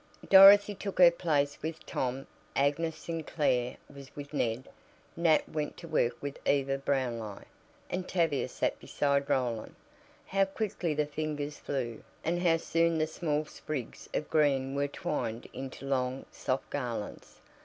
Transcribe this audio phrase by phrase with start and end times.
[0.31, 4.67] Dorothy took her place with Tom; Agnes Sinclair was with Ned;
[5.15, 7.45] Nat went to work with Eva Brownlie,
[7.87, 9.75] and Tavia sat beside Roland.
[10.25, 12.01] How quickly the fingers flew!
[12.23, 17.39] And how soon the small sprigs of green were twined into long, soft garlands!